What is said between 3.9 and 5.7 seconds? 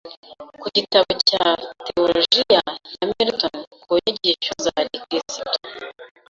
nyigisho za gikirisitu